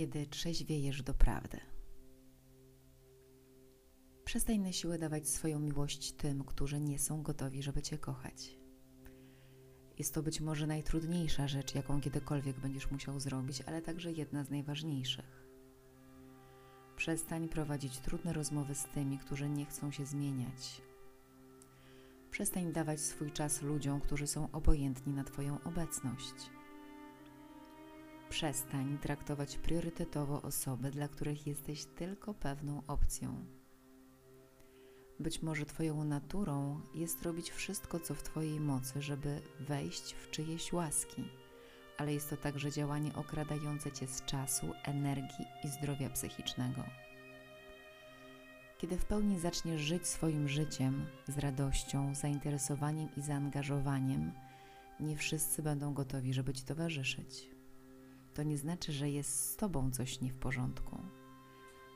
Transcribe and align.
kiedy 0.00 0.26
trzeźwiejesz 0.26 1.02
do 1.02 1.14
prawdy. 1.14 1.60
Przestań 4.24 4.58
na 4.58 4.72
siłę 4.72 4.98
dawać 4.98 5.28
swoją 5.28 5.58
miłość 5.58 6.12
tym, 6.12 6.44
którzy 6.44 6.80
nie 6.80 6.98
są 6.98 7.22
gotowi, 7.22 7.62
żeby 7.62 7.82
Cię 7.82 7.98
kochać. 7.98 8.58
Jest 9.98 10.14
to 10.14 10.22
być 10.22 10.40
może 10.40 10.66
najtrudniejsza 10.66 11.48
rzecz, 11.48 11.74
jaką 11.74 12.00
kiedykolwiek 12.00 12.60
będziesz 12.60 12.90
musiał 12.90 13.20
zrobić, 13.20 13.62
ale 13.62 13.82
także 13.82 14.12
jedna 14.12 14.44
z 14.44 14.50
najważniejszych. 14.50 15.46
Przestań 16.96 17.48
prowadzić 17.48 17.98
trudne 17.98 18.32
rozmowy 18.32 18.74
z 18.74 18.84
tymi, 18.84 19.18
którzy 19.18 19.48
nie 19.48 19.66
chcą 19.66 19.92
się 19.92 20.06
zmieniać. 20.06 20.82
Przestań 22.30 22.72
dawać 22.72 23.00
swój 23.00 23.32
czas 23.32 23.62
ludziom, 23.62 24.00
którzy 24.00 24.26
są 24.26 24.50
obojętni 24.52 25.12
na 25.12 25.24
Twoją 25.24 25.58
obecność. 25.64 26.59
Przestań 28.40 28.98
traktować 28.98 29.56
priorytetowo 29.56 30.42
osoby, 30.42 30.90
dla 30.90 31.08
których 31.08 31.46
jesteś 31.46 31.84
tylko 31.84 32.34
pewną 32.34 32.82
opcją. 32.86 33.44
Być 35.18 35.42
może 35.42 35.66
Twoją 35.66 36.04
naturą 36.04 36.80
jest 36.94 37.22
robić 37.22 37.50
wszystko, 37.50 38.00
co 38.00 38.14
w 38.14 38.22
Twojej 38.22 38.60
mocy, 38.60 39.02
żeby 39.02 39.40
wejść 39.60 40.12
w 40.12 40.30
czyjeś 40.30 40.72
łaski, 40.72 41.24
ale 41.98 42.14
jest 42.14 42.30
to 42.30 42.36
także 42.36 42.72
działanie 42.72 43.14
okradające 43.14 43.92
Cię 43.92 44.06
z 44.06 44.24
czasu, 44.24 44.66
energii 44.84 45.46
i 45.64 45.68
zdrowia 45.68 46.10
psychicznego. 46.10 46.84
Kiedy 48.78 48.98
w 48.98 49.04
pełni 49.04 49.40
zaczniesz 49.40 49.80
żyć 49.80 50.06
swoim 50.06 50.48
życiem 50.48 51.06
z 51.28 51.38
radością, 51.38 52.14
zainteresowaniem 52.14 53.08
i 53.16 53.20
zaangażowaniem, 53.20 54.32
nie 55.00 55.16
wszyscy 55.16 55.62
będą 55.62 55.94
gotowi, 55.94 56.32
żeby 56.32 56.54
Ci 56.54 56.64
towarzyszyć. 56.64 57.59
To 58.40 58.44
nie 58.44 58.58
znaczy, 58.58 58.92
że 58.92 59.10
jest 59.10 59.50
z 59.50 59.56
Tobą 59.56 59.90
coś 59.90 60.20
nie 60.20 60.32
w 60.32 60.36
porządku. 60.36 60.98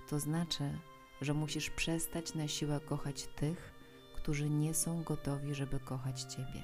To 0.09 0.21
znaczy, 0.21 0.79
że 1.21 1.35
musisz 1.35 1.71
przestać 1.71 2.35
na 2.35 2.49
siłę 2.49 2.81
kochać 2.81 3.27
tych, 3.27 3.75
którzy 4.17 4.51
nie 4.51 4.75
są 4.75 5.03
gotowi, 5.03 5.55
żeby 5.55 5.81
kochać 5.81 6.23
Ciebie. 6.23 6.63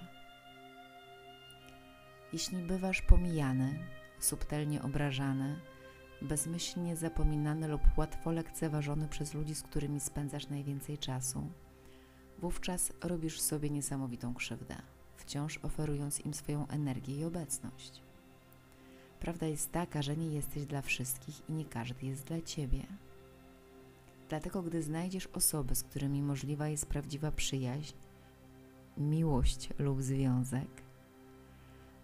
Jeśli 2.32 2.58
bywasz 2.58 3.02
pomijany, 3.02 3.78
subtelnie 4.18 4.82
obrażany, 4.82 5.60
bezmyślnie 6.22 6.96
zapominany 6.96 7.68
lub 7.68 7.82
łatwo 7.96 8.32
lekceważony 8.32 9.08
przez 9.08 9.34
ludzi, 9.34 9.54
z 9.54 9.62
którymi 9.62 10.00
spędzasz 10.00 10.48
najwięcej 10.48 10.98
czasu, 10.98 11.52
wówczas 12.38 12.92
robisz 13.02 13.40
sobie 13.40 13.70
niesamowitą 13.70 14.34
krzywdę, 14.34 14.76
wciąż 15.16 15.58
oferując 15.58 16.20
im 16.20 16.34
swoją 16.34 16.68
energię 16.68 17.16
i 17.16 17.24
obecność. 17.24 18.09
Prawda 19.20 19.46
jest 19.46 19.72
taka, 19.72 20.02
że 20.02 20.16
nie 20.16 20.28
jesteś 20.28 20.66
dla 20.66 20.82
wszystkich 20.82 21.48
i 21.48 21.52
nie 21.52 21.64
każdy 21.64 22.06
jest 22.06 22.24
dla 22.24 22.40
ciebie. 22.40 22.86
Dlatego, 24.28 24.62
gdy 24.62 24.82
znajdziesz 24.82 25.26
osoby, 25.26 25.74
z 25.74 25.82
którymi 25.82 26.22
możliwa 26.22 26.68
jest 26.68 26.86
prawdziwa 26.86 27.32
przyjaźń, 27.32 27.94
miłość 28.96 29.68
lub 29.78 30.02
związek, 30.02 30.82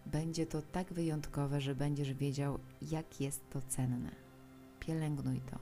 będzie 0.06 0.46
to 0.46 0.62
tak 0.62 0.92
wyjątkowe, 0.92 1.60
że 1.60 1.74
będziesz 1.74 2.12
wiedział, 2.12 2.58
jak 2.82 3.20
jest 3.20 3.50
to 3.50 3.60
cenne. 3.60 4.10
Pielęgnuj 4.80 5.40
to. 5.40 5.58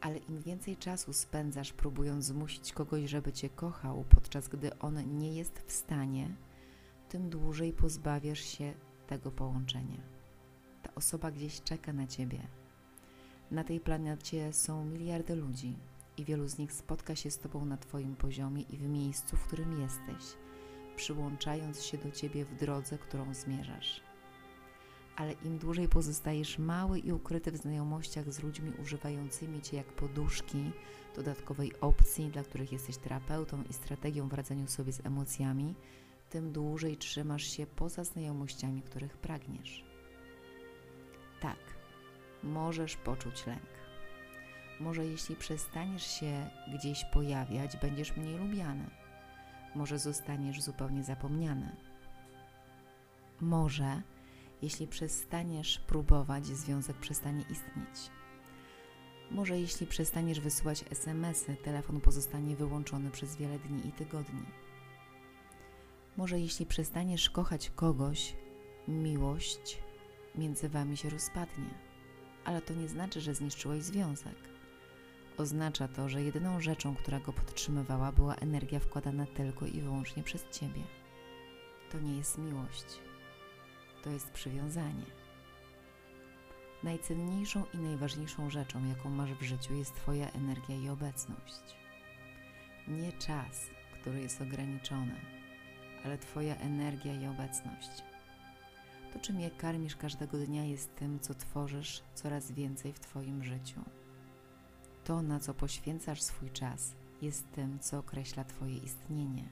Ale 0.00 0.18
im 0.18 0.42
więcej 0.42 0.76
czasu 0.76 1.12
spędzasz, 1.12 1.72
próbując 1.72 2.24
zmusić 2.24 2.72
kogoś, 2.72 3.10
żeby 3.10 3.32
cię 3.32 3.48
kochał, 3.48 4.04
podczas 4.08 4.48
gdy 4.48 4.78
on 4.78 5.18
nie 5.18 5.32
jest 5.32 5.58
w 5.66 5.72
stanie, 5.72 6.36
tym 7.08 7.30
dłużej 7.30 7.72
pozbawiasz 7.72 8.40
się 8.40 8.74
tego 9.12 9.30
połączenia. 9.30 10.00
Ta 10.82 10.94
osoba 10.94 11.30
gdzieś 11.30 11.62
czeka 11.62 11.92
na 11.92 12.06
ciebie. 12.06 12.40
Na 13.50 13.64
tej 13.64 13.80
planecie 13.80 14.52
są 14.52 14.84
miliardy 14.84 15.36
ludzi 15.36 15.76
i 16.16 16.24
wielu 16.24 16.48
z 16.48 16.58
nich 16.58 16.72
spotka 16.72 17.16
się 17.16 17.30
z 17.30 17.38
tobą 17.38 17.64
na 17.64 17.76
twoim 17.76 18.16
poziomie 18.16 18.62
i 18.62 18.76
w 18.76 18.88
miejscu, 18.88 19.36
w 19.36 19.46
którym 19.46 19.80
jesteś 19.80 20.36
przyłączając 20.96 21.82
się 21.82 21.98
do 21.98 22.10
Ciebie 22.10 22.44
w 22.44 22.54
drodze, 22.54 22.98
którą 22.98 23.34
zmierzasz. 23.34 24.00
Ale 25.16 25.32
im 25.32 25.58
dłużej 25.58 25.88
pozostajesz 25.88 26.58
mały 26.58 26.98
i 26.98 27.12
ukryty 27.12 27.52
w 27.52 27.56
znajomościach 27.56 28.32
z 28.32 28.42
ludźmi 28.42 28.72
używającymi 28.82 29.62
Cię 29.62 29.76
jak 29.76 29.86
poduszki, 29.86 30.70
dodatkowej 31.16 31.80
opcji, 31.80 32.28
dla 32.28 32.42
których 32.42 32.72
jesteś 32.72 32.96
terapeutą 32.96 33.62
i 33.70 33.72
strategią 33.72 34.28
w 34.28 34.32
radzeniu 34.32 34.66
sobie 34.68 34.92
z 34.92 35.06
emocjami, 35.06 35.74
tym 36.32 36.52
dłużej 36.52 36.96
trzymasz 36.96 37.42
się 37.42 37.66
poza 37.66 38.04
znajomościami, 38.04 38.82
których 38.82 39.16
pragniesz. 39.16 39.84
Tak, 41.40 41.58
możesz 42.42 42.96
poczuć 42.96 43.46
lęk. 43.46 43.72
Może 44.80 45.06
jeśli 45.06 45.36
przestaniesz 45.36 46.06
się 46.06 46.50
gdzieś 46.74 47.04
pojawiać, 47.12 47.76
będziesz 47.76 48.16
mniej 48.16 48.38
lubiany 48.38 49.02
może 49.74 49.98
zostaniesz 49.98 50.62
zupełnie 50.62 51.04
zapomniany. 51.04 51.76
Może, 53.40 54.02
jeśli 54.62 54.86
przestaniesz 54.86 55.78
próbować, 55.78 56.46
związek 56.46 56.96
przestanie 56.96 57.42
istnieć. 57.42 58.10
Może 59.30 59.60
jeśli 59.60 59.86
przestaniesz 59.86 60.40
wysyłać 60.40 60.84
SMS-y, 60.90 61.56
telefon 61.56 62.00
pozostanie 62.00 62.56
wyłączony 62.56 63.10
przez 63.10 63.36
wiele 63.36 63.58
dni 63.58 63.88
i 63.88 63.92
tygodni. 63.92 64.42
Może 66.16 66.40
jeśli 66.40 66.66
przestaniesz 66.66 67.30
kochać 67.30 67.70
kogoś, 67.70 68.36
miłość 68.88 69.78
między 70.34 70.68
wami 70.68 70.96
się 70.96 71.10
rozpadnie, 71.10 71.74
ale 72.44 72.62
to 72.62 72.74
nie 72.74 72.88
znaczy, 72.88 73.20
że 73.20 73.34
zniszczyłeś 73.34 73.82
związek. 73.82 74.36
Oznacza 75.38 75.88
to, 75.88 76.08
że 76.08 76.22
jedyną 76.22 76.60
rzeczą, 76.60 76.94
która 76.94 77.20
go 77.20 77.32
podtrzymywała, 77.32 78.12
była 78.12 78.34
energia 78.34 78.80
wkładana 78.80 79.26
tylko 79.26 79.66
i 79.66 79.80
wyłącznie 79.80 80.22
przez 80.22 80.48
Ciebie. 80.50 80.82
To 81.90 82.00
nie 82.00 82.16
jest 82.16 82.38
miłość, 82.38 82.84
to 84.02 84.10
jest 84.10 84.30
przywiązanie. 84.30 85.06
Najcenniejszą 86.82 87.64
i 87.74 87.76
najważniejszą 87.76 88.50
rzeczą, 88.50 88.88
jaką 88.88 89.10
masz 89.10 89.32
w 89.32 89.42
życiu, 89.42 89.74
jest 89.74 89.94
Twoja 89.94 90.30
energia 90.30 90.76
i 90.76 90.88
obecność. 90.88 91.76
Nie 92.88 93.12
czas, 93.12 93.70
który 94.00 94.20
jest 94.20 94.42
ograniczony, 94.42 95.41
ale 96.04 96.18
Twoja 96.18 96.56
energia 96.56 97.14
i 97.14 97.26
obecność. 97.26 98.02
To, 99.12 99.18
czym 99.18 99.40
je 99.40 99.50
karmisz 99.50 99.96
każdego 99.96 100.38
dnia, 100.38 100.64
jest 100.64 100.96
tym, 100.96 101.20
co 101.20 101.34
tworzysz 101.34 102.02
coraz 102.14 102.52
więcej 102.52 102.92
w 102.92 103.00
Twoim 103.00 103.44
życiu. 103.44 103.80
To, 105.04 105.22
na 105.22 105.40
co 105.40 105.54
poświęcasz 105.54 106.22
swój 106.22 106.50
czas, 106.50 106.94
jest 107.22 107.52
tym, 107.52 107.78
co 107.78 107.98
określa 107.98 108.44
Twoje 108.44 108.76
istnienie. 108.76 109.48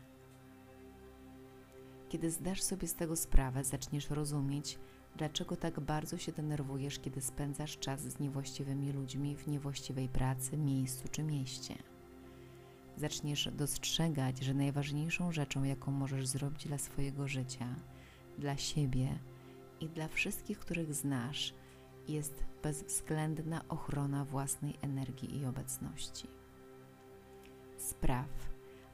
Kiedy 2.09 2.31
zdasz 2.31 2.63
sobie 2.63 2.89
z 2.89 2.95
tego 2.95 3.17
sprawę, 3.17 3.65
zaczniesz 3.65 4.11
rozumieć, 4.11 4.79
dlaczego 5.17 5.57
tak 5.57 5.81
bardzo 5.81 6.19
się 6.19 6.33
denerwujesz, 6.33 6.99
kiedy 6.99 7.21
spędzasz 7.21 7.79
czas 7.79 8.01
z 8.01 8.21
niewłaściwymi 8.21 8.93
ludźmi 8.93 9.37
w 9.37 9.47
niewłaściwej 9.47 10.09
pracy, 10.09 10.57
miejscu 10.57 11.09
czy 11.11 11.23
mieście. 11.23 11.75
Zaczniesz 13.01 13.49
dostrzegać, 13.53 14.43
że 14.43 14.55
najważniejszą 14.55 15.33
rzeczą, 15.33 15.65
jaką 15.65 15.93
możesz 15.93 16.27
zrobić 16.27 16.67
dla 16.67 16.79
swojego 16.79 17.29
życia, 17.29 17.67
dla 18.39 18.57
siebie 18.57 19.19
i 19.81 19.89
dla 19.89 20.09
wszystkich, 20.09 20.59
których 20.59 20.95
znasz, 20.95 21.55
jest 22.09 22.45
bezwzględna 22.63 23.69
ochrona 23.69 24.25
własnej 24.25 24.75
energii 24.83 25.39
i 25.39 25.47
obecności. 25.47 26.27
Spraw, 27.77 28.29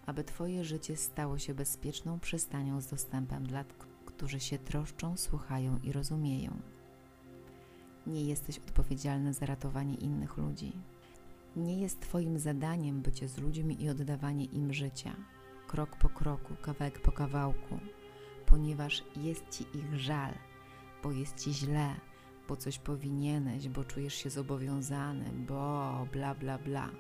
aby 0.06 0.25
Twoje 0.25 0.65
życie 0.65 0.97
stało 0.97 1.39
się 1.39 1.55
bezpieczną 1.55 2.21
przystanią 2.21 2.81
z 2.81 2.87
dostępem 2.87 3.47
dla 3.47 3.65
którzy 4.06 4.41
się 4.41 4.59
troszczą, 4.59 5.16
słuchają 5.16 5.78
i 5.83 5.93
rozumieją. 5.93 6.61
Nie 8.07 8.25
jesteś 8.25 8.59
odpowiedzialny 8.59 9.33
za 9.33 9.47
ratowanie 9.47 9.95
innych 9.95 10.36
ludzi. 10.36 10.72
Nie 11.57 11.81
jest 11.81 12.01
Twoim 12.01 12.39
zadaniem 12.39 13.03
bycie 13.03 13.29
z 13.29 13.39
ludźmi 13.39 13.83
i 13.83 13.89
oddawanie 13.89 14.45
im 14.45 14.73
życia, 14.73 15.17
krok 15.67 15.97
po 15.97 16.09
kroku, 16.09 16.55
kawałek 16.63 17.01
po 17.01 17.13
kawałku, 17.13 17.79
ponieważ 18.47 19.05
jest 19.17 19.49
Ci 19.51 19.65
ich 19.79 19.99
żal, 19.99 20.35
bo 21.03 21.13
jest 21.13 21.45
Ci 21.45 21.53
źle, 21.53 21.95
bo 22.49 22.57
coś 22.57 22.79
powinieneś, 22.79 23.69
bo 23.69 23.85
czujesz 23.85 24.15
się 24.15 24.31
zobowiązany, 24.31 25.31
bo 25.49 26.07
bla 26.13 26.35
bla 26.35 26.59
bla, 26.59 26.91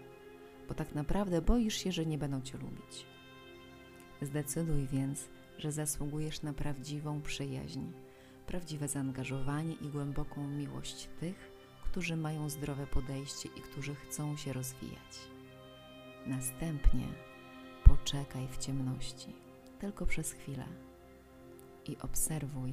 bo 0.68 0.74
tak 0.74 0.94
naprawdę 0.94 1.42
boisz 1.42 1.74
się, 1.74 1.92
że 1.92 2.06
nie 2.06 2.18
będą 2.18 2.40
cię 2.40 2.58
lubić. 2.58 3.06
Zdecyduj 4.22 4.86
więc, 4.86 5.28
że 5.58 5.72
zasługujesz 5.72 6.42
na 6.42 6.52
prawdziwą 6.52 7.22
przyjaźń, 7.22 7.80
prawdziwe 8.46 8.88
zaangażowanie 8.88 9.74
i 9.74 9.88
głęboką 9.88 10.48
miłość 10.48 11.08
tych, 11.20 11.55
którzy 11.96 12.16
mają 12.16 12.48
zdrowe 12.48 12.86
podejście 12.86 13.48
i 13.56 13.60
którzy 13.60 13.94
chcą 13.94 14.36
się 14.36 14.52
rozwijać. 14.52 15.28
Następnie 16.26 17.06
poczekaj 17.84 18.48
w 18.48 18.58
ciemności, 18.58 19.34
tylko 19.78 20.06
przez 20.06 20.32
chwilę 20.32 20.64
i 21.88 21.96
obserwuj 21.98 22.72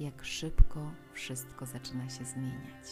jak 0.00 0.24
szybko 0.24 0.92
wszystko 1.12 1.66
zaczyna 1.66 2.08
się 2.08 2.24
zmieniać. 2.24 2.86